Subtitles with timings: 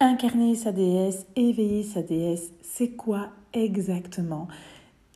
[0.00, 4.48] Incarner sa déesse, éveiller sa déesse, c'est quoi exactement?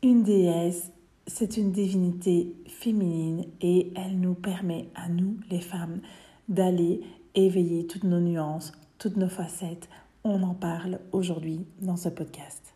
[0.05, 0.93] Une déesse,
[1.27, 6.01] c'est une divinité féminine et elle nous permet à nous, les femmes,
[6.49, 7.01] d'aller
[7.35, 9.89] éveiller toutes nos nuances, toutes nos facettes.
[10.23, 12.75] On en parle aujourd'hui dans ce podcast.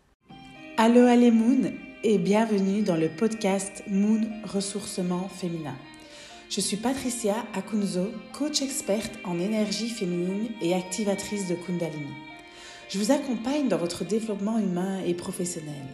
[0.79, 1.71] Allô, allez Moon
[2.03, 5.77] et bienvenue dans le podcast Moon Ressourcement Féminin.
[6.55, 12.13] Je suis Patricia Akunzo, coach experte en énergie féminine et activatrice de Kundalini.
[12.91, 15.87] Je vous accompagne dans votre développement humain et professionnel.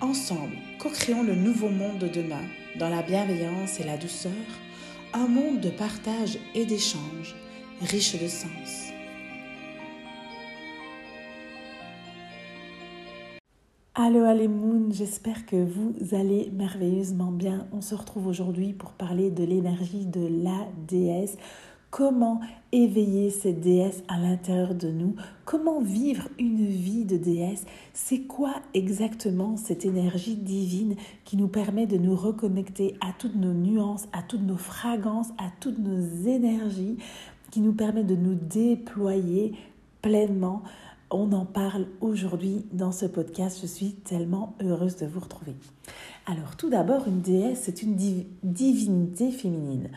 [0.00, 2.42] Ensemble, co-créons le nouveau monde de demain
[2.80, 4.32] dans la bienveillance et la douceur,
[5.12, 7.36] un monde de partage et d'échange
[7.80, 8.91] riche de sens.
[13.94, 17.66] Allez Moon, j'espère que vous allez merveilleusement bien.
[17.74, 21.36] On se retrouve aujourd'hui pour parler de l'énergie de la déesse.
[21.90, 22.40] Comment
[22.72, 25.14] éveiller cette déesse à l'intérieur de nous?
[25.44, 27.66] Comment vivre une vie de déesse?
[27.92, 33.52] C'est quoi exactement cette énergie divine qui nous permet de nous reconnecter à toutes nos
[33.52, 36.96] nuances, à toutes nos fragrances, à toutes nos énergies,
[37.50, 39.52] qui nous permet de nous déployer
[40.00, 40.62] pleinement?
[41.12, 43.58] On en parle aujourd'hui dans ce podcast.
[43.60, 45.54] Je suis tellement heureuse de vous retrouver.
[46.26, 47.96] Alors tout d'abord, une déesse, c'est une
[48.42, 49.90] divinité féminine.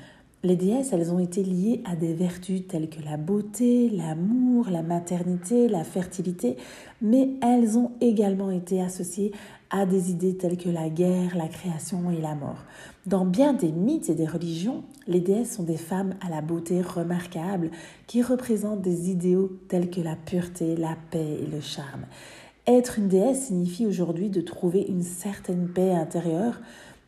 [0.43, 4.83] Les déesses, elles ont été liées à des vertus telles que la beauté, l'amour, la
[4.83, 6.57] maternité, la fertilité,
[7.01, 9.31] mais elles ont également été associées
[9.71, 12.63] à des idées telles que la guerre, la création et la mort.
[13.07, 16.81] Dans bien des mythes et des religions, les déesses sont des femmes à la beauté
[16.81, 17.71] remarquable
[18.07, 22.05] qui représentent des idéaux tels que la pureté, la paix et le charme.
[22.67, 26.59] Être une déesse signifie aujourd'hui de trouver une certaine paix intérieure,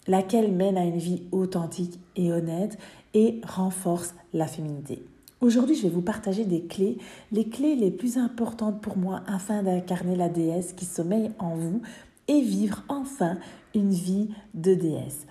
[0.07, 2.77] laquelle mène à une vie authentique et honnête
[3.13, 5.03] et renforce la féminité.
[5.41, 6.97] Aujourd'hui, je vais vous partager des clés,
[7.31, 11.81] les clés les plus importantes pour moi afin d'incarner la déesse qui sommeille en vous
[12.27, 13.37] et vivre enfin
[13.75, 15.25] une vie de déesse.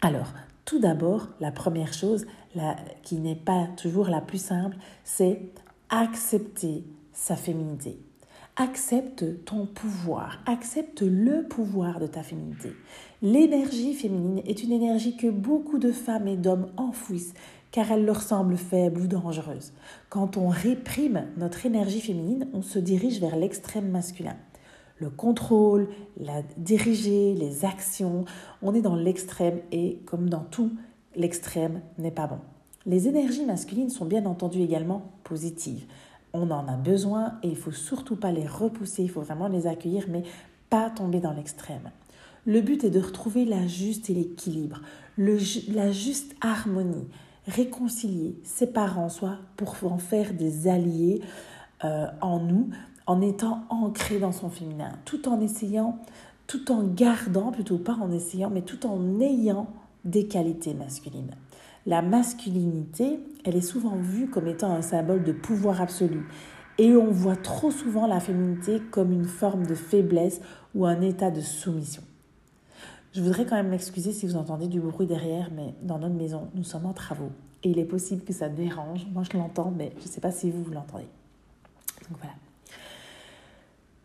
[0.00, 0.32] Alors,
[0.66, 2.26] tout d'abord, la première chose
[3.02, 5.40] qui n'est pas toujours la plus simple, c'est
[5.88, 7.98] accepter sa féminité.
[8.56, 12.72] Accepte ton pouvoir, accepte le pouvoir de ta féminité.
[13.22, 17.34] L'énergie féminine est une énergie que beaucoup de femmes et d'hommes enfouissent
[17.70, 19.72] car elle leur semble faible ou dangereuse.
[20.08, 24.36] Quand on réprime notre énergie féminine, on se dirige vers l'extrême masculin.
[24.98, 28.24] Le contrôle, la diriger, les actions,
[28.62, 30.72] on est dans l'extrême et comme dans tout,
[31.14, 32.38] l'extrême n'est pas bon.
[32.86, 35.86] Les énergies masculines sont bien entendu également positives
[36.36, 39.66] on en a besoin et il faut surtout pas les repousser, il faut vraiment les
[39.66, 40.22] accueillir, mais
[40.70, 41.90] pas tomber dans l'extrême.
[42.44, 44.80] Le but est de retrouver la juste et l'équilibre,
[45.18, 47.08] la juste harmonie,
[47.46, 51.22] réconcilier ses parents, soit pour en faire des alliés
[51.84, 52.70] euh, en nous,
[53.06, 55.98] en étant ancré dans son féminin, tout en essayant,
[56.46, 59.68] tout en gardant, plutôt pas en essayant, mais tout en ayant
[60.04, 61.34] des qualités masculines.
[61.86, 66.26] La masculinité, elle est souvent vue comme étant un symbole de pouvoir absolu.
[66.78, 70.40] Et on voit trop souvent la féminité comme une forme de faiblesse
[70.74, 72.02] ou un état de soumission.
[73.14, 76.48] Je voudrais quand même m'excuser si vous entendez du bruit derrière, mais dans notre maison,
[76.54, 77.30] nous sommes en travaux.
[77.62, 79.06] Et il est possible que ça dérange.
[79.12, 81.08] Moi, je l'entends, mais je ne sais pas si vous, vous l'entendez.
[82.10, 82.34] Donc voilà.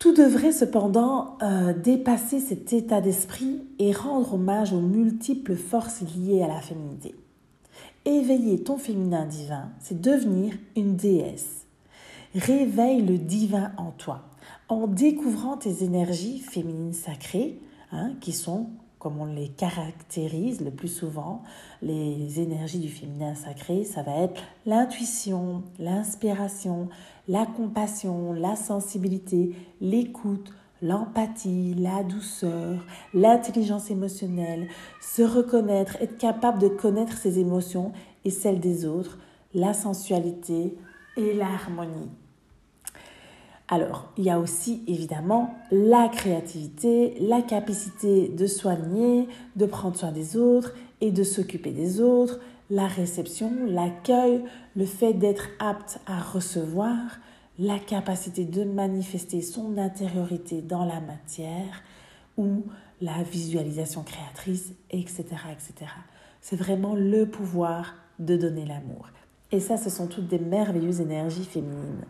[0.02, 6.42] Tout devrait cependant euh, dépasser cet état d'esprit et rendre hommage aux multiples forces liées
[6.42, 7.14] à la féminité.
[8.06, 11.68] Éveiller ton féminin divin, c'est devenir une déesse.
[12.34, 14.24] Réveille le divin en toi
[14.70, 17.60] en découvrant tes énergies féminines sacrées,
[17.92, 21.44] hein, qui sont, comme on les caractérise le plus souvent,
[21.84, 26.90] les énergies du féminin sacré, ça va être l'intuition, l'inspiration,
[27.32, 34.68] la compassion, la sensibilité, l'écoute, l'empathie, la douceur, l'intelligence émotionnelle,
[35.00, 37.94] se reconnaître, être capable de connaître ses émotions
[38.26, 39.18] et celles des autres,
[39.54, 40.76] la sensualité
[41.16, 42.10] et l'harmonie.
[43.70, 50.12] Alors, il y a aussi évidemment la créativité, la capacité de soigner, de prendre soin
[50.12, 54.44] des autres et de s'occuper des autres, la réception, l'accueil,
[54.78, 56.96] le fait d'être apte à recevoir,
[57.60, 61.84] la capacité de manifester son intériorité dans la matière
[62.38, 62.64] ou
[63.02, 65.26] la visualisation créatrice, etc.
[65.52, 65.92] etc.
[66.40, 69.10] C'est vraiment le pouvoir de donner l'amour.
[69.52, 72.06] Et ça, ce sont toutes des merveilleuses énergies féminines.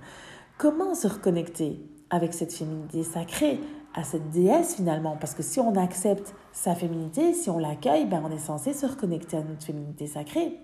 [0.59, 1.79] Comment se reconnecter
[2.11, 3.59] avec cette féminité sacrée,
[3.93, 8.21] à cette déesse finalement Parce que si on accepte sa féminité, si on l'accueille, ben
[8.25, 10.57] on est censé se reconnecter à notre féminité sacrée.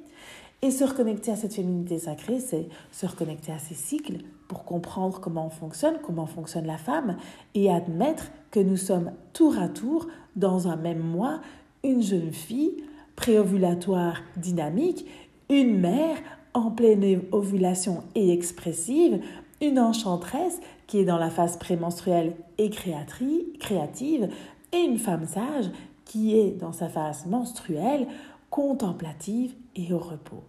[0.63, 5.19] Et se reconnecter à cette féminité sacrée, c'est se reconnecter à ses cycles pour comprendre
[5.19, 7.17] comment on fonctionne, comment fonctionne la femme,
[7.53, 11.41] et admettre que nous sommes tour à tour, dans un même mois,
[11.83, 12.83] une jeune fille
[13.15, 15.05] préovulatoire dynamique,
[15.49, 16.17] une mère
[16.53, 19.19] en pleine ovulation et expressive,
[19.61, 24.29] une enchanteresse qui est dans la phase prémenstruelle et créative,
[24.71, 25.69] et une femme sage
[26.05, 28.07] qui est dans sa phase menstruelle,
[28.49, 30.43] contemplative et au repos.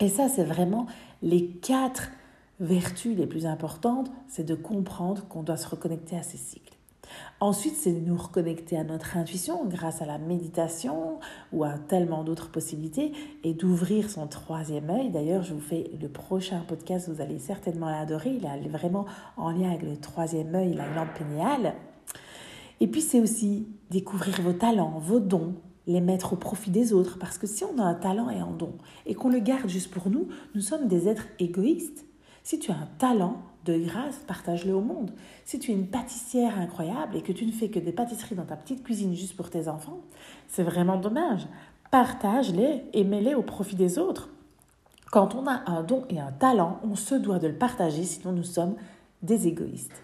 [0.00, 0.86] Et ça, c'est vraiment
[1.22, 2.10] les quatre
[2.60, 6.67] vertus les plus importantes, c'est de comprendre qu'on doit se reconnecter à ces cycles.
[7.40, 11.18] Ensuite, c'est de nous reconnecter à notre intuition grâce à la méditation
[11.52, 13.12] ou à tellement d'autres possibilités
[13.44, 15.10] et d'ouvrir son troisième œil.
[15.10, 18.30] D'ailleurs, je vous fais le prochain podcast, vous allez certainement l'adorer.
[18.30, 19.06] Il est vraiment
[19.36, 21.74] en lien avec le troisième œil, la glande pénéale.
[22.80, 25.54] Et puis, c'est aussi découvrir vos talents, vos dons,
[25.86, 27.18] les mettre au profit des autres.
[27.18, 28.74] Parce que si on a un talent et un don
[29.06, 32.04] et qu'on le garde juste pour nous, nous sommes des êtres égoïstes.
[32.42, 35.10] Si tu as un talent, de grâce, partage-le au monde.
[35.44, 38.44] Si tu es une pâtissière incroyable et que tu ne fais que des pâtisseries dans
[38.44, 40.00] ta petite cuisine juste pour tes enfants,
[40.48, 41.46] c'est vraiment dommage.
[41.90, 44.30] Partage-les et mets-les au profit des autres.
[45.10, 48.32] Quand on a un don et un talent, on se doit de le partager, sinon
[48.32, 48.76] nous sommes
[49.22, 50.02] des égoïstes.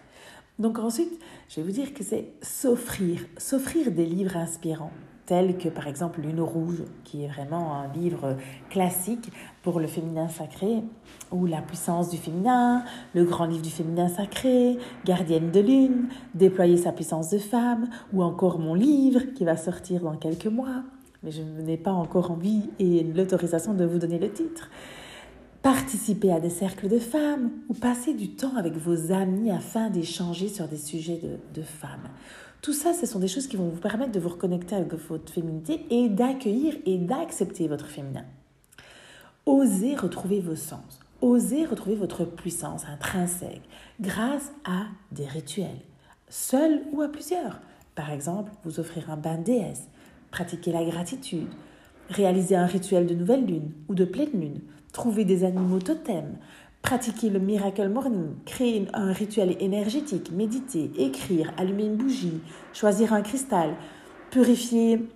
[0.57, 1.19] Donc ensuite,
[1.49, 4.91] je vais vous dire que c'est s'offrir, s'offrir des livres inspirants
[5.25, 8.37] tels que par exemple Lune rouge, qui est vraiment un livre
[8.69, 9.31] classique
[9.65, 10.83] pour le féminin sacré,
[11.31, 12.83] ou La puissance du féminin,
[13.15, 18.21] le grand livre du féminin sacré, Gardienne de lune, Déployer sa puissance de femme, ou
[18.21, 20.83] encore mon livre qui va sortir dans quelques mois,
[21.23, 24.69] mais je n'ai pas encore envie et l'autorisation de vous donner le titre.
[25.63, 30.47] Participer à des cercles de femmes ou passer du temps avec vos amis afin d'échanger
[30.47, 32.09] sur des sujets de, de femmes.
[32.61, 35.33] Tout ça, ce sont des choses qui vont vous permettre de vous reconnecter avec votre
[35.33, 38.25] féminité et d'accueillir et d'accepter votre féminin.
[39.45, 40.99] Osez retrouver vos sens.
[41.21, 43.61] Osez retrouver votre puissance intrinsèque
[44.01, 45.81] grâce à des rituels,
[46.29, 47.59] seuls ou à plusieurs.
[47.93, 49.87] Par exemple, vous offrir un bain de déesse,
[50.31, 51.47] pratiquer la gratitude,
[52.09, 54.61] réaliser un rituel de nouvelle lune ou de pleine lune,
[54.93, 56.37] trouver des animaux totems,
[56.81, 62.41] pratiquer le miracle morning, créer un rituel énergétique, méditer, écrire, allumer une bougie,
[62.73, 63.75] choisir un cristal,
[64.31, 65.07] purifier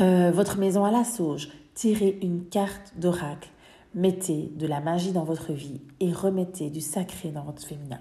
[0.00, 3.50] euh, votre maison à la sauge, tirer une carte d'oracle,
[3.98, 8.00] mettez de la magie dans votre vie et remettez du sacré dans votre féminin.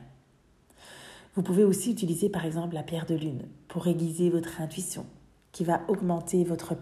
[1.35, 5.07] Vous pouvez aussi utiliser par exemple la pierre de lune pour aiguiser votre intuition,
[5.51, 6.75] qui va augmenter votre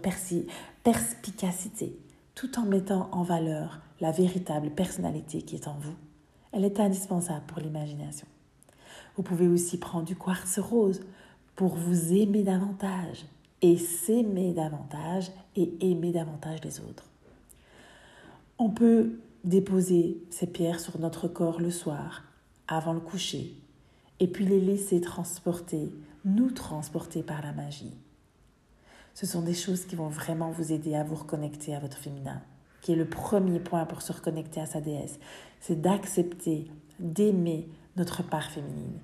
[0.82, 1.98] perspicacité
[2.34, 5.94] tout en mettant en valeur la véritable personnalité qui est en vous.
[6.52, 8.26] Elle est indispensable pour l'imagination.
[9.16, 11.00] Vous pouvez aussi prendre du quartz rose
[11.54, 13.24] pour vous aimer davantage
[13.62, 17.05] et s'aimer davantage et aimer davantage les autres.
[18.58, 22.24] On peut déposer ces pierres sur notre corps le soir,
[22.68, 23.54] avant le coucher,
[24.18, 25.92] et puis les laisser transporter,
[26.24, 27.92] nous transporter par la magie.
[29.12, 32.40] Ce sont des choses qui vont vraiment vous aider à vous reconnecter à votre féminin,
[32.80, 35.18] qui est le premier point pour se reconnecter à sa déesse.
[35.60, 37.68] C'est d'accepter, d'aimer
[37.98, 38.98] notre part féminine,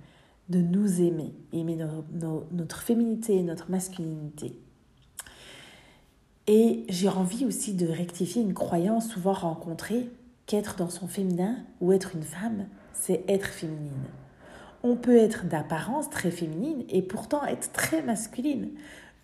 [0.49, 1.77] de nous aimer, aimer
[2.53, 4.59] notre féminité, notre masculinité.
[6.49, 10.11] Et j'ai envie aussi de rectifier une croyance souvent rencontrée
[10.47, 14.09] qu'être dans son féminin ou être une femme, c'est être féminine.
[14.83, 18.71] On peut être d'apparence très féminine et pourtant être très masculine.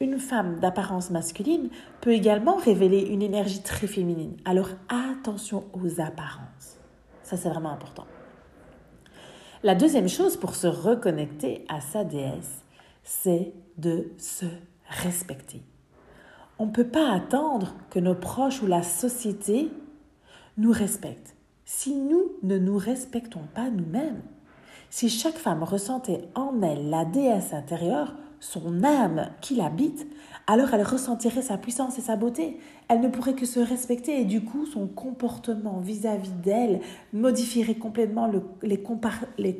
[0.00, 4.36] Une femme d'apparence masculine peut également révéler une énergie très féminine.
[4.44, 6.78] Alors attention aux apparences.
[7.24, 8.06] Ça, c'est vraiment important.
[9.64, 12.62] La deuxième chose pour se reconnecter à sa déesse,
[13.02, 14.46] c'est de se
[14.88, 15.62] respecter.
[16.58, 19.70] On ne peut pas attendre que nos proches ou la société
[20.56, 24.22] nous respectent si nous ne nous respectons pas nous-mêmes.
[24.88, 30.06] Si chaque femme ressentait en elle la déesse intérieure, son âme qui l'habite,
[30.46, 32.58] alors elle ressentirait sa puissance et sa beauté.
[32.88, 36.80] Elle ne pourrait que se respecter et du coup son comportement vis-à-vis d'elle
[37.12, 38.30] modifierait complètement
[38.62, 38.80] les,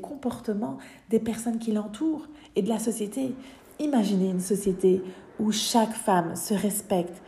[0.00, 0.78] comportements
[1.11, 2.26] des personnes qui l'entourent
[2.57, 3.35] et de la société.
[3.81, 5.02] Imaginez une société
[5.38, 7.23] où chaque femme se respecte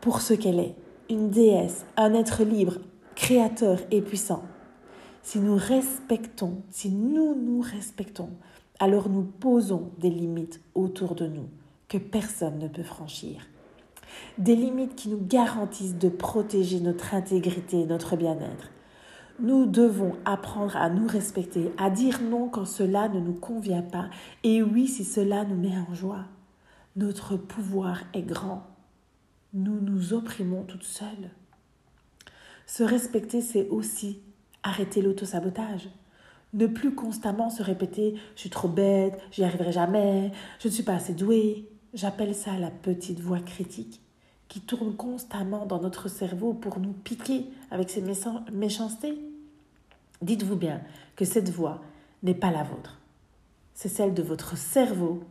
[0.00, 0.74] pour ce qu'elle est,
[1.10, 2.78] une déesse, un être libre,
[3.14, 4.44] créateur et puissant.
[5.22, 8.30] Si nous respectons, si nous nous respectons,
[8.78, 11.48] alors nous posons des limites autour de nous
[11.88, 13.46] que personne ne peut franchir.
[14.38, 18.70] Des limites qui nous garantissent de protéger notre intégrité et notre bien-être.
[19.40, 24.08] Nous devons apprendre à nous respecter, à dire non quand cela ne nous convient pas
[24.44, 26.24] et oui si cela nous met en joie.
[26.96, 28.62] Notre pouvoir est grand.
[29.52, 31.30] Nous nous opprimons toutes seules.
[32.64, 34.22] Se respecter, c'est aussi
[34.62, 35.90] arrêter l'autosabotage.
[36.54, 40.84] Ne plus constamment se répéter Je suis trop bête, j'y arriverai jamais, je ne suis
[40.84, 41.68] pas assez douée.
[41.92, 44.00] J'appelle ça la petite voix critique
[44.48, 48.02] qui tourne constamment dans notre cerveau pour nous piquer avec ses
[48.52, 49.18] méchancetés.
[50.22, 50.80] Dites-vous bien
[51.14, 51.82] que cette voix
[52.22, 53.00] n'est pas la vôtre.
[53.74, 55.24] C'est celle de votre cerveau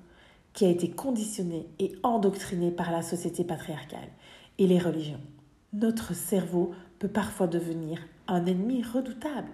[0.55, 4.09] qui a été conditionné et endoctriné par la société patriarcale
[4.57, 5.21] et les religions.
[5.73, 9.51] Notre cerveau peut parfois devenir un ennemi redoutable.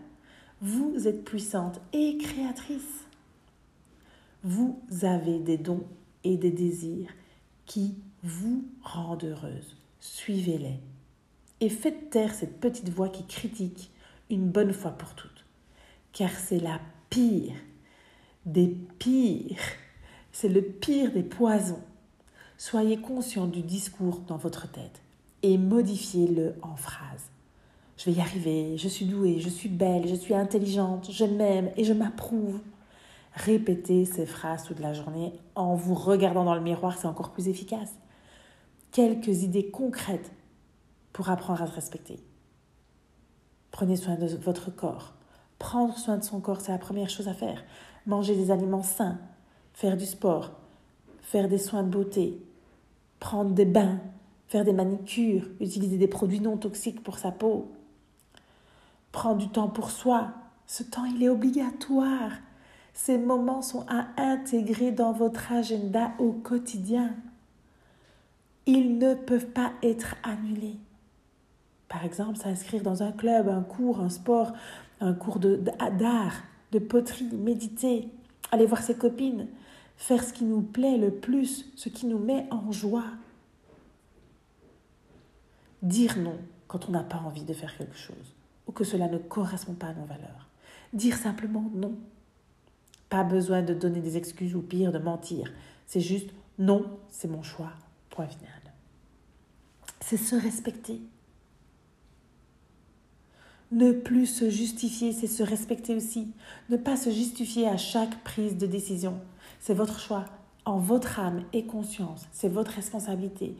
[0.62, 3.08] Vous êtes puissante et créatrice.
[4.44, 5.84] Vous avez des dons
[6.24, 7.10] et des désirs
[7.66, 9.76] qui vous rendent heureuse.
[10.00, 10.80] Suivez-les.
[11.62, 13.92] Et faites taire cette petite voix qui critique
[14.30, 15.46] une bonne fois pour toutes.
[16.14, 16.80] Car c'est la
[17.10, 17.56] pire
[18.46, 19.58] des pires.
[20.32, 21.82] C'est le pire des poisons.
[22.58, 25.02] Soyez conscient du discours dans votre tête
[25.44, 27.32] et modifiez-le en phrases.
[27.98, 31.72] Je vais y arriver, je suis douée, je suis belle, je suis intelligente, je m'aime
[31.76, 32.60] et je m'approuve.
[33.34, 37.48] Répétez ces phrases toute la journée en vous regardant dans le miroir, c'est encore plus
[37.48, 37.94] efficace.
[38.92, 40.32] Quelques idées concrètes
[41.14, 42.20] pour apprendre à se respecter.
[43.72, 45.14] Prenez soin de votre corps.
[45.60, 47.64] Prendre soin de son corps, c'est la première chose à faire.
[48.06, 49.20] Manger des aliments sains,
[49.74, 50.52] faire du sport,
[51.22, 52.38] faire des soins de beauté,
[53.20, 54.00] prendre des bains,
[54.48, 57.72] faire des manicures, utiliser des produits non toxiques pour sa peau,
[59.12, 60.32] Prends du temps pour soi.
[60.68, 62.32] Ce temps, il est obligatoire.
[62.94, 67.14] Ces moments sont à intégrer dans votre agenda au quotidien.
[68.66, 70.78] Ils ne peuvent pas être annulés.
[71.90, 74.54] Par exemple, s'inscrire dans un club, un cours, un sport,
[75.02, 78.08] un cours d'art, de, de poterie, méditer,
[78.52, 79.48] aller voir ses copines,
[80.02, 83.06] faire ce qui nous plaît le plus, ce qui nous met en joie.
[85.84, 89.20] Dire non quand on n'a pas envie de faire quelque chose ou que cela ne
[89.20, 90.50] correspond pas à nos valeurs.
[90.92, 91.94] Dire simplement non.
[93.10, 95.54] Pas besoin de donner des excuses ou pire de mentir.
[95.86, 97.72] C'est juste non, c'est mon choix.
[98.10, 98.74] Point final.
[100.00, 101.00] C'est se respecter.
[103.72, 106.34] Ne plus se justifier, c'est se respecter aussi.
[106.72, 109.22] Ne pas se justifier à chaque prise de décision.
[109.62, 110.26] C'est votre choix,
[110.66, 112.28] en votre âme et conscience.
[112.32, 113.56] C'est votre responsabilité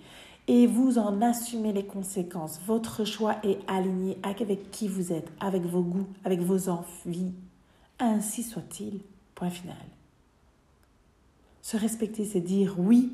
[0.48, 2.60] et vous en assumez les conséquences.
[2.66, 7.32] Votre choix est aligné avec qui vous êtes, avec vos goûts, avec vos envies.
[8.00, 9.02] Ainsi soit-il.
[9.36, 9.78] Point final.
[11.62, 13.14] Se respecter, c'est dire oui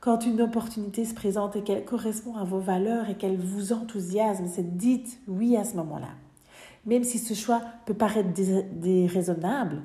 [0.00, 4.46] quand une opportunité se présente et qu'elle correspond à vos valeurs et qu'elle vous enthousiasme.
[4.48, 6.08] C'est dites oui à ce moment-là.
[6.86, 9.82] Même si ce choix peut paraître déraisonnable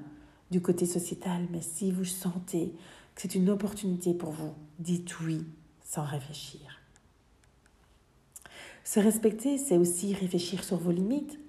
[0.52, 2.74] du côté sociétal, mais si vous sentez
[3.16, 5.46] que c'est une opportunité pour vous, dites oui
[5.84, 6.80] sans réfléchir.
[8.84, 11.40] Se respecter, c'est aussi réfléchir sur vos limites.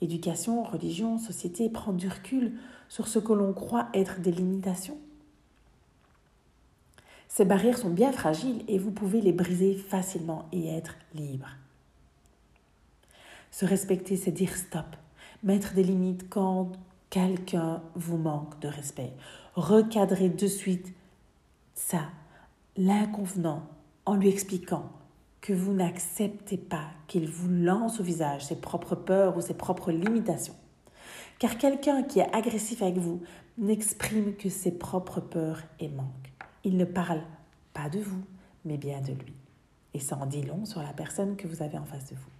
[0.00, 2.52] Éducation, religion, société, prendre du recul
[2.88, 4.98] sur ce que l'on croit être des limitations.
[7.28, 11.48] Ces barrières sont bien fragiles et vous pouvez les briser facilement et être libre.
[13.50, 14.86] Se respecter, c'est dire stop,
[15.42, 16.72] mettre des limites quand
[17.10, 19.12] quelqu'un vous manque de respect,
[19.54, 20.94] recadrer de suite
[21.74, 22.02] ça,
[22.76, 23.62] l'inconvenant,
[24.04, 24.90] en lui expliquant
[25.40, 29.92] que vous n'acceptez pas qu'il vous lance au visage ses propres peurs ou ses propres
[29.92, 30.56] limitations.
[31.38, 33.22] Car quelqu'un qui est agressif avec vous
[33.58, 36.32] n'exprime que ses propres peurs et manques.
[36.64, 37.22] Il ne parle
[37.72, 38.22] pas de vous,
[38.64, 39.34] mais bien de lui.
[39.94, 42.30] Et ça en dit long sur la personne que vous avez en face de vous.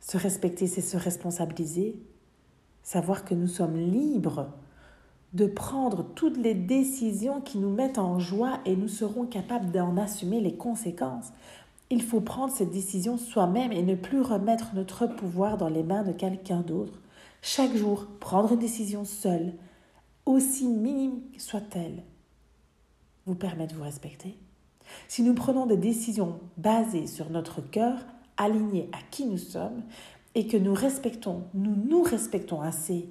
[0.00, 1.96] Se respecter, c'est se responsabiliser,
[2.86, 4.46] savoir que nous sommes libres
[5.32, 9.96] de prendre toutes les décisions qui nous mettent en joie et nous serons capables d'en
[9.96, 11.32] assumer les conséquences.
[11.90, 16.04] Il faut prendre cette décision soi-même et ne plus remettre notre pouvoir dans les mains
[16.04, 17.00] de quelqu'un d'autre.
[17.42, 19.52] Chaque jour, prendre une décision seule,
[20.24, 22.04] aussi minime soit-elle,
[23.26, 24.38] vous permet de vous respecter.
[25.08, 27.98] Si nous prenons des décisions basées sur notre cœur,
[28.36, 29.82] alignées à qui nous sommes,
[30.36, 33.08] et que nous respectons, nous nous respectons assez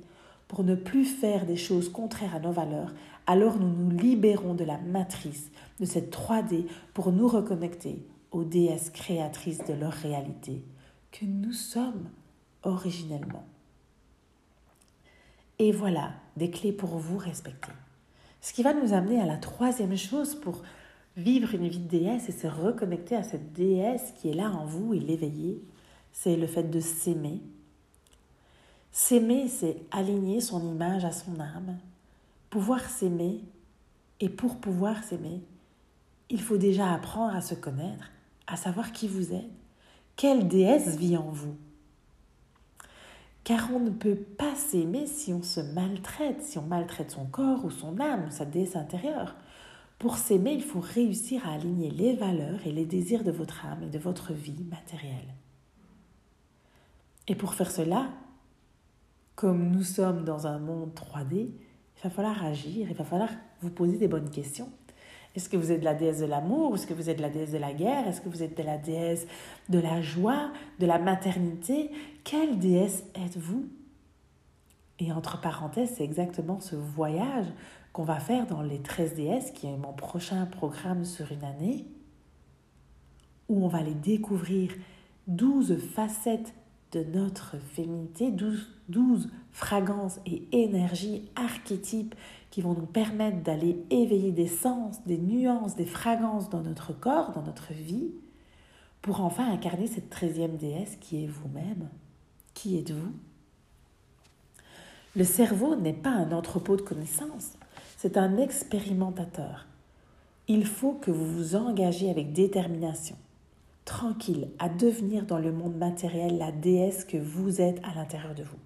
[0.48, 2.94] pour ne plus faire des choses contraires à nos valeurs,
[3.26, 8.92] alors nous nous libérons de la matrice, de cette 3D, pour nous reconnecter aux déesses
[8.92, 10.64] créatrices de leur réalité,
[11.12, 12.10] que nous sommes
[12.62, 13.48] originellement.
[15.58, 17.72] Et voilà des clés pour vous respecter.
[18.40, 20.62] Ce qui va nous amener à la troisième chose pour
[21.18, 24.66] vivre une vie de déesse et se reconnecter à cette déesse qui est là en
[24.66, 25.64] vous et l'éveiller,
[26.18, 27.42] c'est le fait de s'aimer,
[28.98, 31.78] S'aimer, c'est aligner son image à son âme.
[32.50, 33.44] Pouvoir s'aimer,
[34.22, 35.42] et pour pouvoir s'aimer,
[36.30, 38.10] il faut déjà apprendre à se connaître,
[38.48, 39.52] à savoir qui vous êtes,
[40.16, 41.58] Quelle déesse vit en vous?
[43.44, 47.66] Car on ne peut pas s'aimer si on se maltraite, si on maltraite son corps
[47.66, 49.36] ou son âme, sa déesse intérieure.
[50.00, 53.84] Pour s'aimer, il faut réussir à aligner les valeurs et les désirs de votre âme
[53.84, 55.36] et de votre vie matérielle.
[57.28, 58.10] Et pour faire cela,
[59.36, 63.30] comme nous sommes dans un monde 3D, il va falloir agir, il va falloir
[63.62, 64.70] vous poser des bonnes questions.
[65.36, 67.58] Est-ce que vous êtes la déesse de l'amour Est-ce que vous êtes la déesse de
[67.58, 69.28] la guerre Est-ce que vous êtes la déesse
[69.68, 71.92] de la joie, de la maternité?
[72.24, 73.68] Quelle déesse êtes-vous?
[75.00, 77.48] Et entre parenthèses, c'est exactement ce voyage
[77.92, 81.86] qu'on va faire dans les 13 déesses, qui est mon prochain programme sur une année,
[83.50, 84.72] où on va les découvrir
[85.28, 86.54] 12 facettes
[86.92, 92.16] de notre féminité, 12, 12 fragrances et énergies, archétypes
[92.52, 97.32] qui vont nous permettre d'aller éveiller des sens, des nuances, des fragrances dans notre corps,
[97.34, 98.12] dans notre vie,
[99.02, 101.90] pour enfin incarner cette treizième déesse qui est vous-même.
[102.54, 103.14] Qui êtes-vous?
[105.16, 107.54] Le cerveau n'est pas un entrepôt de connaissances,
[107.98, 109.66] c'est un expérimentateur.
[110.48, 113.16] Il faut que vous vous engagez avec détermination,
[113.86, 118.44] tranquille, à devenir dans le monde matériel la déesse que vous êtes à l'intérieur de
[118.44, 118.58] vous.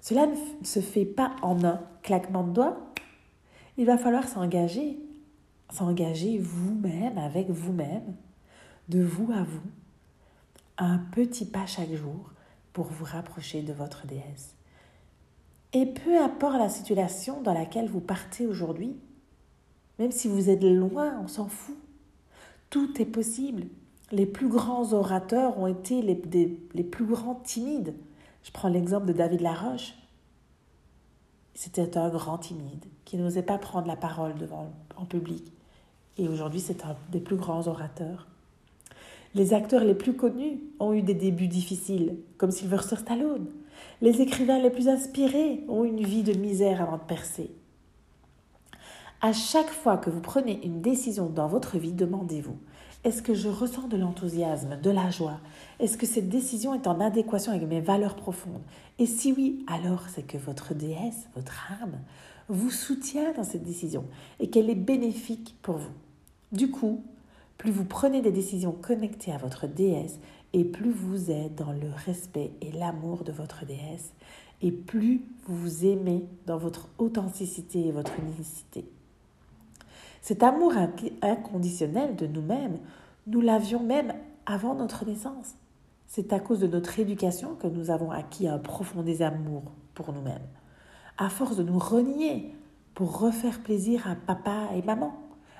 [0.00, 2.92] Cela ne se fait pas en un claquement de doigts.
[3.78, 4.98] Il va falloir s'engager,
[5.72, 8.14] s'engager vous-même avec vous-même,
[8.88, 9.68] de vous à vous,
[10.78, 12.30] un petit pas chaque jour
[12.72, 14.54] pour vous rapprocher de votre déesse.
[15.72, 18.96] Et peu importe la situation dans laquelle vous partez aujourd'hui,
[19.98, 21.76] même si vous êtes loin, on s'en fout.
[22.70, 23.66] Tout est possible.
[24.12, 26.20] Les plus grands orateurs ont été les,
[26.74, 27.94] les plus grands timides.
[28.44, 29.94] Je prends l'exemple de David Laroche.
[31.54, 35.52] C'était un grand timide qui n'osait pas prendre la parole devant en public.
[36.18, 38.26] Et aujourd'hui, c'est un des plus grands orateurs.
[39.34, 43.46] Les acteurs les plus connus ont eu des débuts difficiles, comme Sylvester Stallone.
[44.00, 47.50] Les écrivains les plus inspirés ont une vie de misère avant de percer.
[49.20, 52.56] À chaque fois que vous prenez une décision dans votre vie, demandez-vous
[53.06, 55.38] est-ce que je ressens de l'enthousiasme, de la joie?
[55.78, 58.64] Est-ce que cette décision est en adéquation avec mes valeurs profondes?
[58.98, 62.00] Et si oui, alors c'est que votre déesse, votre âme,
[62.48, 64.06] vous soutient dans cette décision
[64.40, 65.92] et qu'elle est bénéfique pour vous.
[66.50, 67.04] Du coup,
[67.58, 70.18] plus vous prenez des décisions connectées à votre déesse
[70.52, 74.14] et plus vous êtes dans le respect et l'amour de votre déesse
[74.62, 78.84] et plus vous vous aimez dans votre authenticité et votre unicité.
[80.26, 80.72] Cet amour
[81.22, 82.78] inconditionnel de nous-mêmes,
[83.28, 84.12] nous l'avions même
[84.44, 85.54] avant notre naissance.
[86.08, 89.62] C'est à cause de notre éducation que nous avons acquis un profond désamour
[89.94, 90.48] pour nous-mêmes.
[91.16, 92.52] À force de nous renier
[92.94, 95.14] pour refaire plaisir à papa et maman,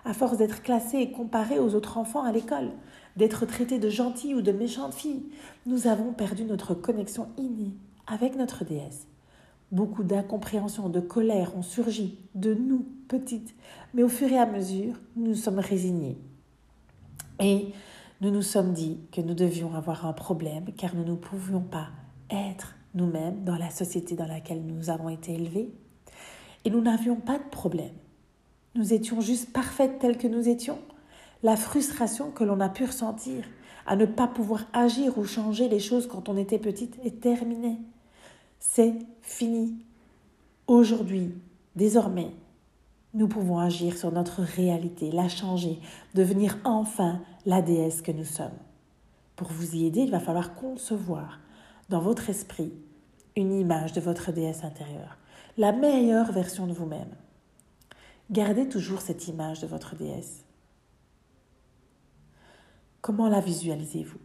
[0.04, 2.72] à force d'être classés et comparés aux autres enfants à l'école,
[3.14, 5.26] d'être traités de gentilles ou de méchantes filles,
[5.66, 7.76] nous avons perdu notre connexion innée
[8.08, 9.06] avec notre déesse.
[9.72, 13.54] Beaucoup d'incompréhension, de colère ont surgi de nous, petites,
[13.94, 16.18] mais au fur et à mesure, nous nous sommes résignés.
[17.40, 17.72] Et
[18.20, 21.88] nous nous sommes dit que nous devions avoir un problème car nous ne pouvions pas
[22.30, 25.70] être nous-mêmes dans la société dans laquelle nous avons été élevés.
[26.64, 27.94] Et nous n'avions pas de problème.
[28.74, 30.78] Nous étions juste parfaites telles que nous étions.
[31.42, 33.44] La frustration que l'on a pu ressentir
[33.86, 37.78] à ne pas pouvoir agir ou changer les choses quand on était petite est terminée.
[38.68, 39.74] C'est fini.
[40.66, 41.32] Aujourd'hui,
[41.76, 42.30] désormais,
[43.14, 45.80] nous pouvons agir sur notre réalité, la changer,
[46.14, 48.58] devenir enfin la déesse que nous sommes.
[49.34, 51.40] Pour vous y aider, il va falloir concevoir
[51.88, 52.70] dans votre esprit
[53.34, 55.16] une image de votre déesse intérieure,
[55.56, 57.14] la meilleure version de vous-même.
[58.30, 60.44] Gardez toujours cette image de votre déesse.
[63.00, 64.18] Comment la visualisez-vous?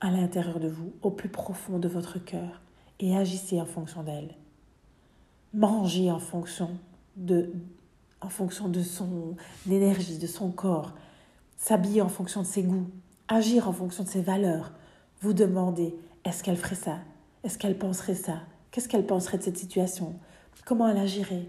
[0.00, 2.62] À l'intérieur de vous, au plus profond de votre cœur?
[3.00, 4.34] Et agissez en fonction d'elle.
[5.54, 6.70] Mangez en fonction
[7.16, 7.52] de,
[8.20, 9.36] en fonction de son
[9.70, 10.92] énergie, de son corps.
[11.56, 12.86] S'habiller en fonction de ses goûts.
[13.28, 14.72] Agir en fonction de ses valeurs.
[15.20, 16.98] Vous demandez est-ce qu'elle ferait ça?
[17.44, 18.40] Est-ce qu'elle penserait ça?
[18.70, 20.14] Qu'est-ce qu'elle penserait de cette situation?
[20.64, 21.46] Comment elle agirait?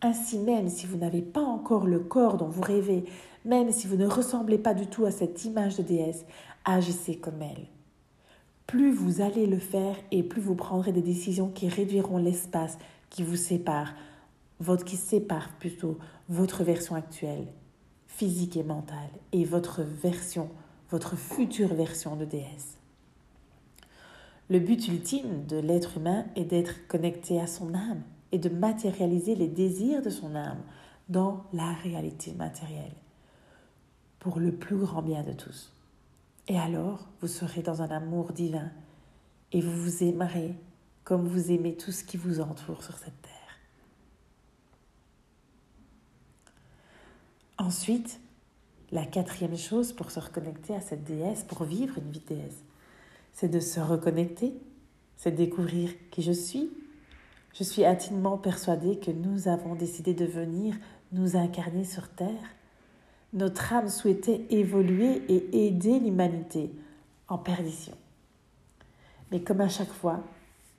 [0.00, 3.04] Ainsi, même si vous n'avez pas encore le corps dont vous rêvez,
[3.44, 6.24] même si vous ne ressemblez pas du tout à cette image de déesse,
[6.64, 7.66] agissez comme elle
[8.68, 12.78] plus vous allez le faire et plus vous prendrez des décisions qui réduiront l'espace
[13.08, 13.94] qui vous sépare,
[14.60, 17.46] votre, qui sépare plutôt votre version actuelle,
[18.06, 20.50] physique et mentale, et votre version,
[20.90, 22.76] votre future version de déesse.
[24.50, 28.02] Le but ultime de l'être humain est d'être connecté à son âme
[28.32, 30.60] et de matérialiser les désirs de son âme
[31.08, 32.94] dans la réalité matérielle,
[34.18, 35.72] pour le plus grand bien de tous.
[36.48, 38.70] Et alors, vous serez dans un amour divin
[39.52, 40.54] et vous vous aimerez
[41.04, 43.32] comme vous aimez tout ce qui vous entoure sur cette terre.
[47.58, 48.20] Ensuite,
[48.92, 52.62] la quatrième chose pour se reconnecter à cette déesse, pour vivre une vie déesse,
[53.32, 54.54] c'est de se reconnecter,
[55.16, 56.70] c'est découvrir qui je suis.
[57.54, 60.76] Je suis intimement persuadée que nous avons décidé de venir
[61.12, 62.54] nous incarner sur Terre.
[63.32, 66.70] Notre âme souhaitait évoluer et aider l'humanité
[67.28, 67.94] en perdition.
[69.30, 70.22] Mais comme à chaque fois,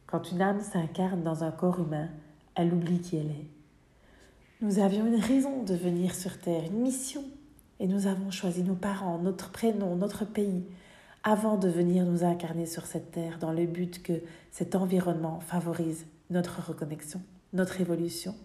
[0.08, 2.10] quand une âme s'incarne dans un corps humain,
[2.56, 3.48] elle oublie qui elle est.
[4.62, 7.24] Nous avions une raison de venir sur Terre, une mission,
[7.80, 10.64] et nous avons choisi nos parents, notre prénom, notre pays,
[11.24, 16.06] avant de venir nous incarner sur cette terre dans le but que cet environnement favorise
[16.30, 17.22] notre reconnexion,
[17.54, 18.36] notre évolution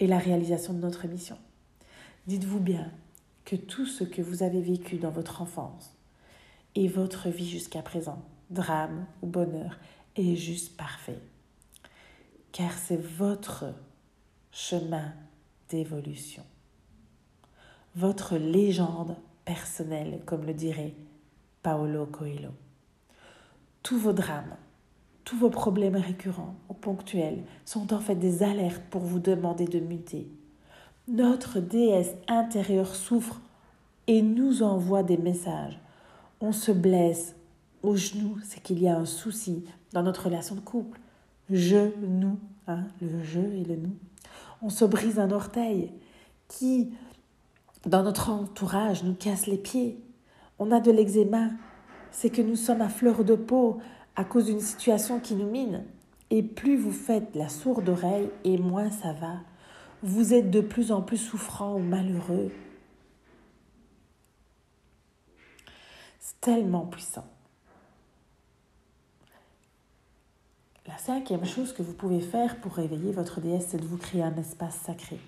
[0.00, 1.36] et la réalisation de notre mission.
[2.26, 2.90] Dites-vous bien
[3.44, 5.94] que tout ce que vous avez vécu dans votre enfance
[6.74, 9.78] et votre vie jusqu'à présent, drame ou bonheur,
[10.16, 11.18] est juste parfait.
[12.52, 13.74] Car c'est votre
[14.52, 15.12] chemin
[15.68, 16.44] d'évolution
[17.94, 20.94] votre légende personnelle, comme le dirait
[21.62, 22.50] Paolo Coelho.
[23.82, 24.56] Tous vos drames,
[25.24, 29.80] tous vos problèmes récurrents ou ponctuels sont en fait des alertes pour vous demander de
[29.80, 30.30] muter.
[31.08, 33.40] Notre déesse intérieure souffre
[34.06, 35.80] et nous envoie des messages.
[36.40, 37.34] On se blesse
[37.82, 41.00] au genou, c'est qu'il y a un souci dans notre relation de couple.
[41.50, 42.38] Je, nous,
[42.68, 43.96] hein, le je et le nous.
[44.62, 45.90] On se brise un orteil
[46.46, 46.92] qui
[47.84, 49.98] dans notre entourage nous casse les pieds.
[50.60, 51.48] On a de l'eczéma.
[52.12, 53.78] C'est que nous sommes à fleur de peau
[54.14, 55.84] à cause d'une situation qui nous mine.
[56.30, 59.40] Et plus vous faites la sourde oreille, et moins ça va.
[60.02, 62.50] Vous êtes de plus en plus souffrant ou malheureux.
[66.18, 67.26] C'est tellement puissant.
[70.88, 74.22] La cinquième chose que vous pouvez faire pour réveiller votre déesse, c'est de vous créer
[74.22, 75.20] un espace sacré.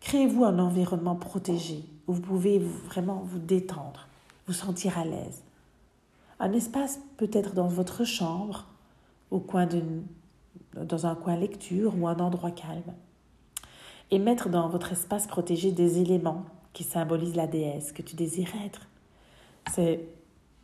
[0.00, 4.08] Créez-vous un environnement protégé où vous pouvez vraiment vous détendre,
[4.46, 5.42] vous sentir à l'aise.
[6.40, 8.66] Un espace peut-être dans votre chambre,
[9.30, 9.66] au coin
[10.74, 12.94] dans un coin lecture ou un endroit calme.
[14.10, 18.52] Et mettre dans votre espace protégé des éléments qui symbolisent la déesse que tu désires
[18.64, 18.88] être.
[19.72, 20.00] C'est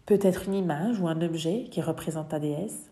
[0.07, 2.91] peut-être une image ou un objet qui représente ta déesse,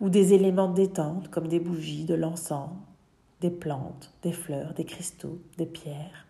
[0.00, 2.70] ou des éléments de détente comme des bougies, de l'encens,
[3.40, 6.26] des plantes, des fleurs, des cristaux, des pierres.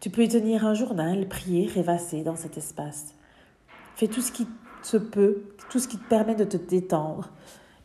[0.00, 3.14] Tu peux y tenir un journal, prier, rêvasser dans cet espace.
[3.94, 4.48] Fais tout ce qui
[4.82, 7.30] se peut, tout ce qui te permet de te détendre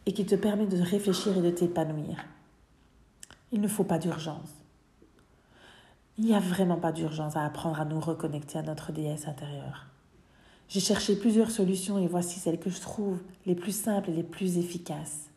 [0.05, 2.25] et qui te permet de réfléchir et de t'épanouir.
[3.51, 4.49] Il ne faut pas d'urgence.
[6.17, 9.87] Il n'y a vraiment pas d'urgence à apprendre à nous reconnecter à notre déesse intérieure.
[10.69, 14.23] J'ai cherché plusieurs solutions et voici celles que je trouve les plus simples et les
[14.23, 15.29] plus efficaces.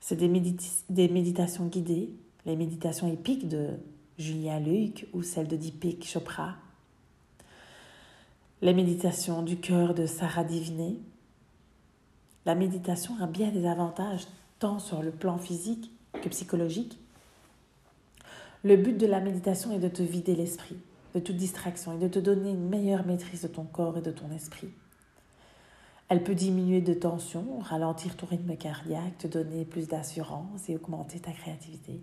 [0.00, 2.10] C'est des, méditations guidées,
[2.44, 3.68] les méditations épiques de
[4.18, 6.56] Julien Luc ou celles de Deepak Chopra,
[8.62, 10.96] les méditations du cœur de Sarah Diviné.
[12.44, 14.26] La méditation a bien des avantages,
[14.58, 15.90] tant sur le plan physique
[16.22, 16.98] que psychologique.
[18.64, 20.78] Le but de la méditation est de te vider l'esprit
[21.14, 24.10] de toute distraction et de te donner une meilleure maîtrise de ton corps et de
[24.10, 24.70] ton esprit.
[26.08, 31.20] Elle peut diminuer de tension, ralentir ton rythme cardiaque, te donner plus d'assurance et augmenter
[31.20, 32.02] ta créativité.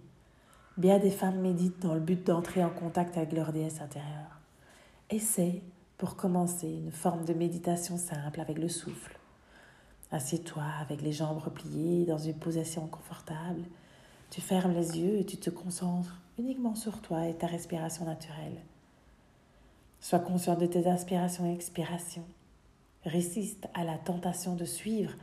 [0.78, 4.40] Bien des femmes méditent dans le but d'entrer en contact avec leur déesse intérieure.
[5.10, 5.62] Essaie,
[5.98, 9.19] pour commencer, une forme de méditation simple avec le souffle.
[10.12, 13.62] Assieds-toi avec les jambes repliées dans une position confortable.
[14.32, 18.60] Tu fermes les yeux et tu te concentres uniquement sur toi et ta respiration naturelle.
[20.00, 22.26] Sois conscient de tes inspirations et expirations.
[23.06, 25.14] Résiste à la tentation de suivre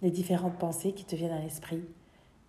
[0.00, 1.84] les différentes pensées qui te viennent à l'esprit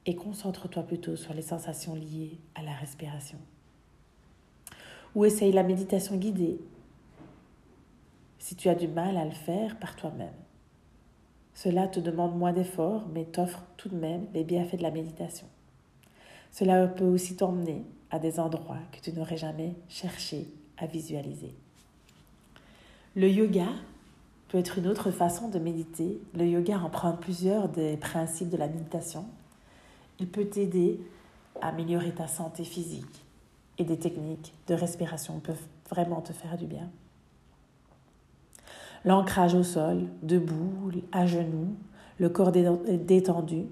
[0.06, 3.40] et concentre-toi plutôt sur les sensations liées à la respiration.
[5.14, 6.60] Ou essaye la méditation guidée
[8.40, 10.45] si tu as du mal à le faire par toi-même.
[11.56, 15.48] Cela te demande moins d'efforts, mais t'offre tout de même les bienfaits de la méditation.
[16.52, 21.56] Cela peut aussi t'emmener à des endroits que tu n'aurais jamais cherché à visualiser.
[23.16, 23.68] Le yoga
[24.50, 26.20] peut être une autre façon de méditer.
[26.34, 29.26] Le yoga emprunte plusieurs des principes de la méditation.
[30.20, 31.00] Il peut t'aider
[31.62, 33.26] à améliorer ta santé physique
[33.78, 36.90] et des techniques de respiration peuvent vraiment te faire du bien.
[39.06, 41.76] L'ancrage au sol, debout, à genoux,
[42.18, 43.66] le corps détendu,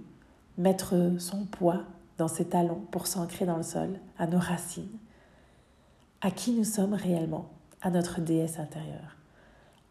[0.60, 1.82] mettre son poids
[2.20, 4.98] dans ses talons pour s'ancrer dans le sol, à nos racines,
[6.22, 7.50] à qui nous sommes réellement?
[7.82, 9.18] À notre déesse intérieure.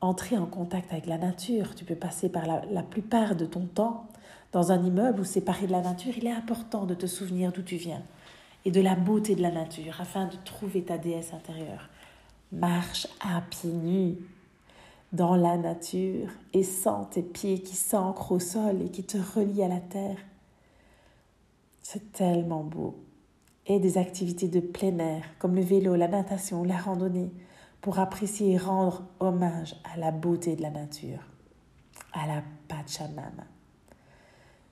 [0.00, 3.66] Entrer en contact avec la nature, tu peux passer par la, la plupart de ton
[3.66, 4.06] temps
[4.52, 7.62] dans un immeuble ou séparé de la nature, il est important de te souvenir d'où
[7.62, 8.02] tu viens
[8.64, 11.88] et de la beauté de la nature afin de trouver ta déesse intérieure.
[12.52, 14.16] Marche à pieds nus
[15.12, 19.62] dans la nature et sens tes pieds qui s'ancrent au sol et qui te relient
[19.62, 20.18] à la terre.
[21.82, 22.96] C'est tellement beau.
[23.66, 27.30] Et des activités de plein air comme le vélo, la natation, la randonnée
[27.80, 31.20] pour apprécier et rendre hommage à la beauté de la nature,
[32.12, 33.44] à la Pachamama.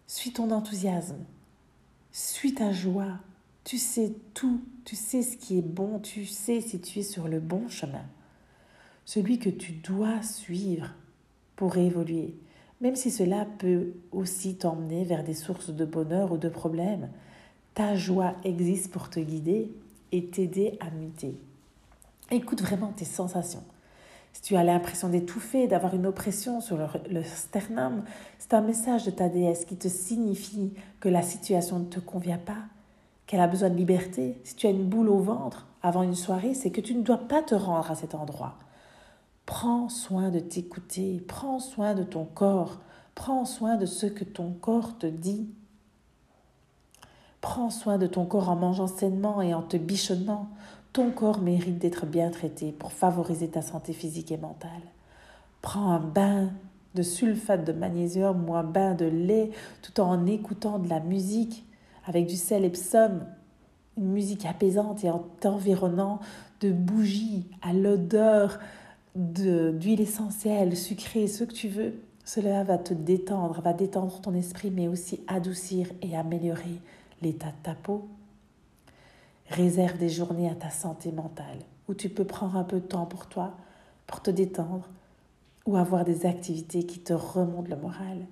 [0.06, 1.24] Suis ton enthousiasme,
[2.12, 3.18] suis ta joie.
[3.62, 7.28] Tu sais tout, tu sais ce qui est bon, tu sais si tu es sur
[7.28, 8.04] le bon chemin.
[9.04, 10.90] Celui que tu dois suivre
[11.56, 12.34] pour évoluer,
[12.80, 17.10] même si cela peut aussi t'emmener vers des sources de bonheur ou de problèmes.
[17.74, 19.70] Ta joie existe pour te guider
[20.12, 21.38] et t'aider à muter.
[22.30, 23.62] Écoute vraiment tes sensations.
[24.32, 26.78] Si tu as l'impression d'étouffer, d'avoir une oppression sur
[27.10, 28.04] le, sternum,
[28.38, 32.38] c'est un message de ta déesse qui te signifie que la situation ne te convient
[32.38, 32.64] pas,
[33.26, 34.40] qu'elle a besoin de liberté.
[34.44, 37.18] Si tu as une boule au ventre avant une soirée, c'est que tu ne dois
[37.18, 38.56] pas te rendre à cet endroit.
[39.46, 42.80] Prends soin de t'écouter, prends soin de ton corps,
[43.14, 45.48] prends soin de ce que ton corps te dit.
[47.40, 50.48] Prends soin de ton corps en mangeant sainement et en te bichonnant.
[50.92, 54.82] Ton corps mérite d'être bien traité pour favoriser ta santé physique et mentale.
[55.62, 56.50] Prends un bain
[56.94, 59.50] de sulfate de magnésium ou un bain de lait
[59.82, 61.64] tout en écoutant de la musique
[62.06, 63.20] avec du sel Epsom,
[63.96, 66.20] une musique apaisante et en t'environnant
[66.60, 68.58] de bougies à l'odeur
[69.14, 71.94] d'huile essentielle, sucrée, ce que tu veux.
[72.24, 76.80] Cela va te détendre, va détendre ton esprit, mais aussi adoucir et améliorer
[77.22, 78.08] l'état de ta peau,
[79.50, 83.06] Réserve des journées à ta santé mentale, où tu peux prendre un peu de temps
[83.06, 83.52] pour toi,
[84.06, 84.88] pour te détendre,
[85.66, 88.26] ou avoir des activités qui te remontent le moral.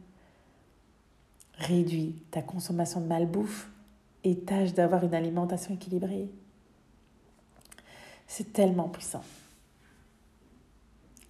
[1.55, 3.69] Réduis ta consommation de malbouffe
[4.23, 6.29] et tâche d'avoir une alimentation équilibrée.
[8.29, 9.25] C'est tellement puissant.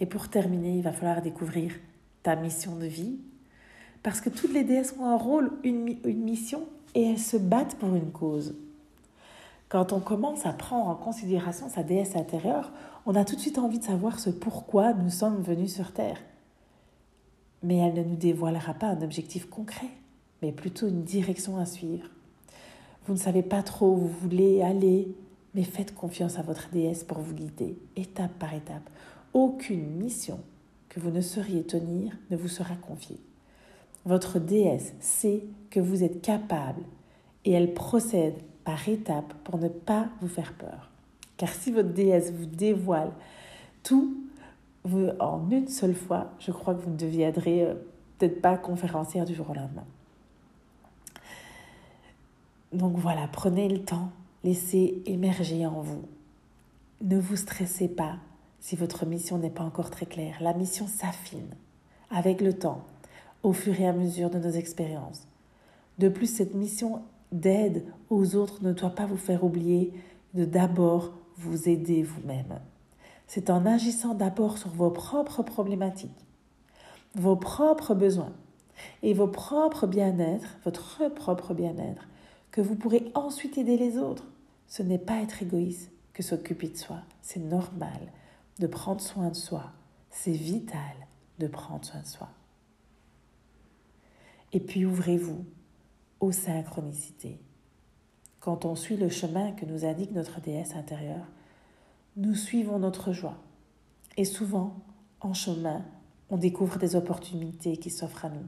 [0.00, 1.72] Et pour terminer, il va falloir découvrir
[2.22, 3.18] ta mission de vie,
[4.02, 7.94] parce que toutes les déesses ont un rôle, une, mission, et elles se battent pour
[7.94, 8.54] une cause.
[9.68, 12.72] Quand on commence à prendre en considération sa déesse intérieure,
[13.06, 16.18] on a tout de suite envie de savoir ce pourquoi nous sommes venus sur Terre.
[17.62, 19.90] Mais elle ne nous dévoilera pas un objectif concret,
[20.42, 22.08] mais plutôt une direction à suivre.
[23.06, 25.08] Vous ne savez pas trop où vous voulez aller,
[25.54, 28.88] mais faites confiance à votre déesse pour vous guider, étape par étape.
[29.34, 30.40] Aucune mission
[30.88, 33.20] que vous ne sauriez tenir ne vous sera confiée.
[34.04, 36.82] Votre déesse sait que vous êtes capable
[37.44, 40.90] et elle procède par étapes pour ne pas vous faire peur.
[41.36, 43.12] Car si votre déesse vous dévoile
[43.82, 44.16] tout
[45.20, 47.74] en une seule fois, je crois que vous ne deviendrez euh,
[48.18, 49.84] peut-être pas conférencière du jour au lendemain.
[52.72, 54.10] Donc voilà, prenez le temps,
[54.44, 56.02] laissez émerger en vous.
[57.02, 58.16] Ne vous stressez pas
[58.60, 60.36] si votre mission n'est pas encore très claire.
[60.40, 61.54] La mission s'affine
[62.10, 62.84] avec le temps,
[63.42, 65.26] au fur et à mesure de nos expériences.
[65.98, 69.92] De plus, cette mission d'aide aux autres ne doit pas vous faire oublier
[70.34, 72.60] de d'abord vous aider vous-même.
[73.26, 76.26] C'est en agissant d'abord sur vos propres problématiques,
[77.14, 78.32] vos propres besoins
[79.02, 82.08] et vos propres bien-être, votre propre bien-être,
[82.50, 84.26] que vous pourrez ensuite aider les autres.
[84.66, 86.98] Ce n'est pas être égoïste que s'occuper de soi.
[87.22, 88.00] C'est normal
[88.58, 89.72] de prendre soin de soi.
[90.10, 91.06] C'est vital
[91.38, 92.28] de prendre soin de soi.
[94.52, 95.44] Et puis ouvrez-vous
[96.20, 97.38] aux synchronicités.
[98.40, 101.26] Quand on suit le chemin que nous indique notre déesse intérieure,
[102.16, 103.36] nous suivons notre joie.
[104.16, 104.76] Et souvent,
[105.20, 105.84] en chemin,
[106.30, 108.46] on découvre des opportunités qui s'offrent à nous.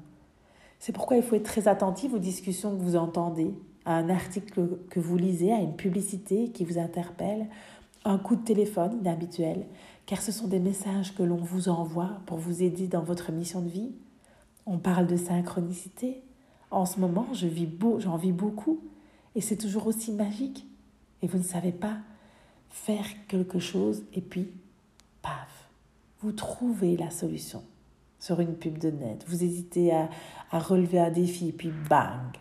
[0.78, 4.78] C'est pourquoi il faut être très attentif aux discussions que vous entendez, à un article
[4.88, 7.48] que vous lisez, à une publicité qui vous interpelle,
[8.04, 9.66] un coup de téléphone inhabituel,
[10.10, 13.60] car ce sont des messages que l'on vous envoie pour vous aider dans votre mission
[13.60, 13.92] de vie.
[14.66, 16.24] On parle de synchronicité,
[16.72, 18.80] en ce moment, je vis beau, j'en vis beaucoup
[19.36, 20.66] et c'est toujours aussi magique.
[21.22, 21.98] Et vous ne savez pas
[22.70, 24.50] faire quelque chose et puis,
[25.22, 25.70] paf,
[26.22, 27.62] vous trouvez la solution
[28.18, 29.24] sur une pub de net.
[29.28, 30.10] Vous hésitez à,
[30.50, 32.36] à relever un défi et puis bang,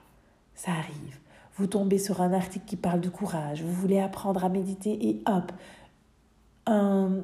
[0.55, 1.19] ça arrive.
[1.55, 5.21] Vous tombez sur un article qui parle de courage, vous voulez apprendre à méditer et
[5.27, 5.51] hop,
[6.65, 7.21] un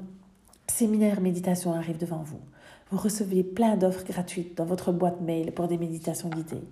[0.68, 2.40] séminaire méditation arrive devant vous.
[2.92, 6.64] Vous recevez plein d'offres gratuites dans votre boîte mail pour des méditations guidées.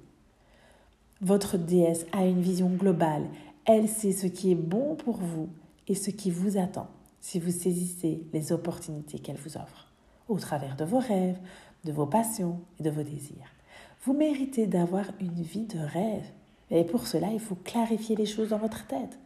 [1.21, 3.27] Votre déesse a une vision globale.
[3.65, 5.49] Elle sait ce qui est bon pour vous
[5.87, 6.87] et ce qui vous attend.
[7.23, 9.87] si vous saisissez les opportunités qu'elle vous offre,
[10.27, 11.39] au travers de vos rêves,
[11.85, 13.49] de vos passions et de vos désirs.
[14.03, 16.25] Vous méritez d'avoir une vie de rêve.
[16.69, 19.17] Et pour cela, il faut clarifier les choses dans votre tête.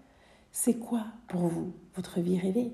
[0.52, 2.72] C'est quoi pour vous votre vie rêvée?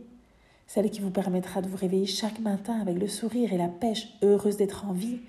[0.68, 4.08] Celle qui vous permettra de vous réveiller chaque matin avec le sourire et la pêche,
[4.22, 5.20] heureuse d'être en vie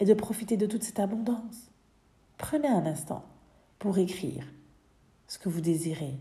[0.00, 1.70] et de profiter de toute cette abondance.
[2.38, 3.24] Prenez un instant
[3.78, 4.44] pour écrire
[5.26, 6.14] ce que vous désirez,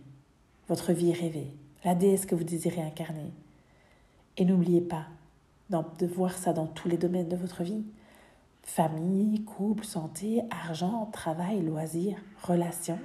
[0.67, 3.31] votre vie rêvée, la déesse que vous désirez incarner.
[4.37, 5.05] Et n'oubliez pas
[5.69, 7.83] de voir ça dans tous les domaines de votre vie.
[8.63, 12.99] Famille, couple, santé, argent, travail, loisirs, relations.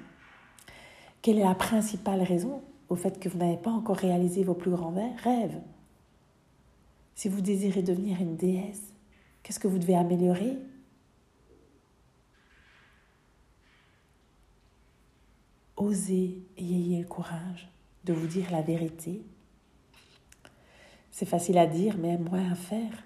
[1.23, 4.72] Quelle est la principale raison au fait que vous n'avez pas encore réalisé vos plus
[4.72, 5.61] grands rêves
[7.14, 8.92] Si vous désirez devenir une déesse,
[9.42, 10.59] qu'est-ce que vous devez améliorer?
[15.76, 17.70] Osez et ayez le courage
[18.05, 19.22] de vous dire la vérité.
[21.11, 23.05] C'est facile à dire, mais moins à faire.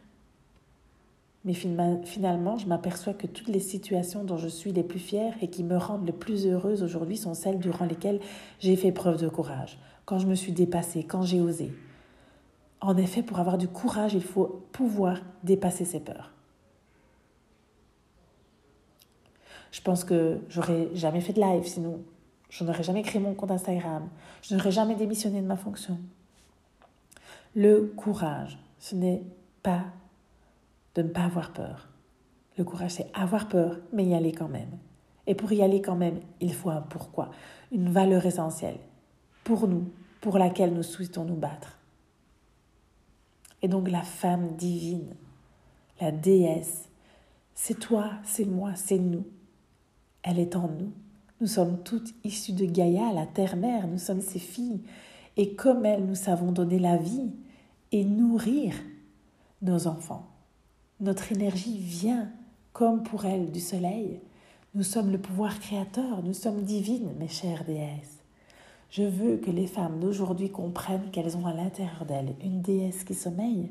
[1.44, 5.48] Mais finalement, je m'aperçois que toutes les situations dont je suis les plus fière et
[5.48, 8.20] qui me rendent le plus heureuse aujourd'hui sont celles durant lesquelles
[8.60, 11.70] j'ai fait preuve de courage, quand je me suis dépassée, quand j'ai osé.
[12.80, 16.32] En effet, pour avoir du courage, il faut pouvoir dépasser ses peurs.
[19.70, 22.00] Je pense que j'aurais jamais fait de live sinon.
[22.48, 24.08] Je n'aurais jamais créé mon compte Instagram.
[24.42, 25.98] Je n'aurais jamais démissionné de ma fonction.
[27.54, 29.22] Le courage, ce n'est
[29.62, 29.84] pas
[30.94, 31.88] de ne pas avoir peur.
[32.56, 34.78] Le courage, c'est avoir peur, mais y aller quand même.
[35.26, 37.30] Et pour y aller quand même, il faut un pourquoi,
[37.72, 38.78] une valeur essentielle
[39.42, 41.78] pour nous, pour laquelle nous souhaitons nous battre.
[43.62, 45.14] Et donc la femme divine,
[46.00, 46.88] la déesse,
[47.54, 49.24] c'est toi, c'est moi, c'est nous.
[50.22, 50.92] Elle est en nous.
[51.40, 54.82] Nous sommes toutes issues de Gaïa, la terre-mère, nous sommes ses filles,
[55.36, 57.32] et comme elle, nous savons donner la vie
[57.90, 58.74] et nourrir
[59.62, 60.33] nos enfants.
[61.04, 62.30] Notre énergie vient,
[62.72, 64.20] comme pour elle, du soleil.
[64.74, 68.22] Nous sommes le pouvoir créateur, nous sommes divines, mes chères déesses.
[68.88, 73.12] Je veux que les femmes d'aujourd'hui comprennent qu'elles ont à l'intérieur d'elles une déesse qui
[73.12, 73.68] sommeille.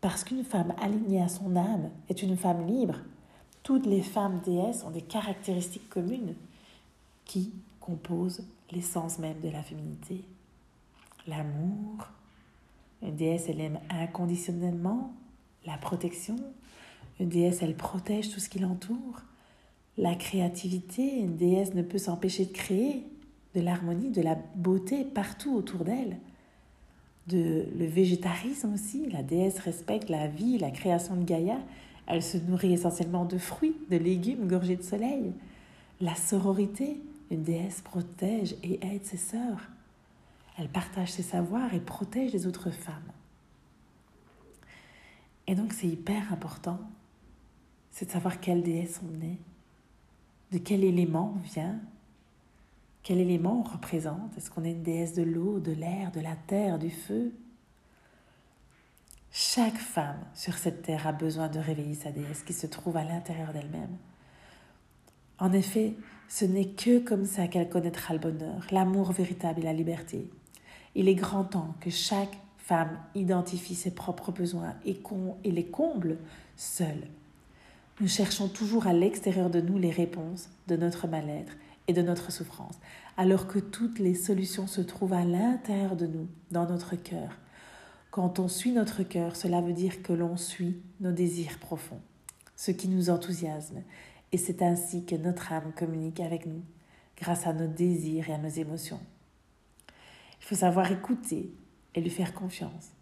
[0.00, 3.00] Parce qu'une femme alignée à son âme est une femme libre,
[3.64, 6.36] toutes les femmes déesses ont des caractéristiques communes
[7.24, 10.24] qui composent l'essence même de la féminité.
[11.26, 12.06] L'amour.
[13.02, 15.12] Une déesse, elle aime inconditionnellement
[15.66, 16.36] la protection.
[17.20, 19.22] Une déesse, elle protège tout ce qui l'entoure.
[19.98, 23.04] La créativité, une déesse ne peut s'empêcher de créer
[23.54, 26.18] de l'harmonie, de la beauté partout autour d'elle.
[27.26, 31.58] De, le végétarisme aussi, la déesse respecte la vie, la création de Gaïa.
[32.06, 35.32] Elle se nourrit essentiellement de fruits, de légumes gorgés de soleil.
[36.00, 37.00] La sororité,
[37.30, 39.70] une déesse protège et aide ses sœurs.
[40.58, 43.12] Elle partage ses savoirs et protège les autres femmes.
[45.46, 46.80] Et donc c'est hyper important,
[47.90, 49.38] c'est de savoir quelle déesse on est,
[50.52, 51.78] de quel élément on vient,
[53.02, 54.36] quel élément on représente.
[54.36, 57.32] Est-ce qu'on est une déesse de l'eau, de l'air, de la terre, du feu?
[59.30, 63.04] Chaque femme sur cette terre a besoin de réveiller sa déesse qui se trouve à
[63.04, 63.96] l'intérieur d'elle-même.
[65.38, 65.94] En effet,
[66.28, 70.28] ce n'est que comme ça qu'elle connaîtra le bonheur, l'amour véritable et la liberté.
[70.94, 74.98] Il est grand temps que chaque femme identifie ses propres besoins et,
[75.44, 76.18] les comble
[76.56, 77.06] seule.
[78.00, 81.52] Nous cherchons toujours à l'extérieur de nous les réponses de notre mal-être
[81.86, 82.74] et de notre souffrance,
[83.16, 87.38] alors que toutes les solutions se trouvent à l'intérieur de nous, dans notre cœur.
[88.10, 92.00] Quand on suit notre cœur, cela veut dire que l'on suit nos désirs profonds,
[92.56, 93.82] ce qui nous enthousiasme,
[94.32, 96.62] et c'est ainsi que notre âme communique avec nous,
[97.16, 99.00] grâce à nos désirs et à nos émotions.
[100.40, 101.52] Il faut savoir écouter
[101.96, 102.92] et lui faire confiance.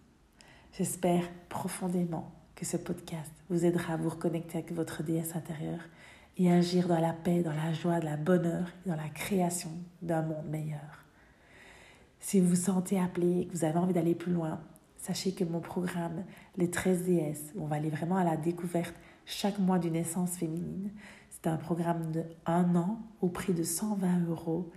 [0.73, 5.81] J'espère profondément que ce podcast vous aidera à vous reconnecter avec votre déesse intérieure
[6.39, 9.71] et agir dans la paix, dans la joie, dans la bonheur et dans la création
[10.01, 11.05] d'un monde meilleur.
[12.21, 14.59] Si vous vous sentez appelé et que vous avez envie d'aller plus loin,
[15.05, 16.25] Sachez que mon programme,
[16.57, 18.95] les 13 déesses, on va aller vraiment à la découverte
[19.27, 20.90] chaque mois d'une essence féminine.
[21.29, 24.73] C'est un programme de un an au prix de 120 euros.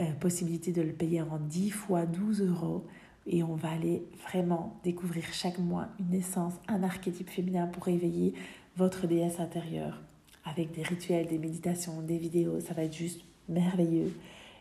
[0.00, 2.88] Euh, possibilité de le payer en 10 fois 12 euros.
[3.26, 8.34] Et on va aller vraiment découvrir chaque mois une essence, un archétype féminin pour éveiller
[8.76, 10.00] votre déesse intérieure.
[10.44, 14.12] Avec des rituels, des méditations, des vidéos, ça va être juste merveilleux.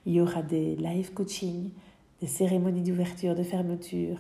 [0.06, 1.70] Il y aura des live coaching,
[2.22, 4.20] des cérémonies d'ouverture, de fermeture,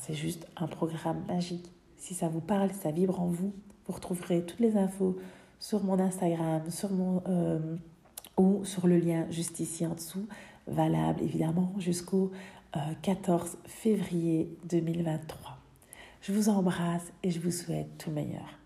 [0.00, 1.70] c'est juste un programme magique.
[1.96, 3.52] Si ça vous parle, ça vibre en vous,
[3.86, 5.16] vous retrouverez toutes les infos
[5.58, 7.76] sur mon Instagram, sur mon euh,
[8.36, 10.26] ou sur le lien juste ici en dessous,
[10.66, 12.30] valable évidemment jusqu'au
[13.02, 15.58] 14 euh, février 2023.
[16.20, 18.57] Je vous embrasse et je vous souhaite tout le meilleur.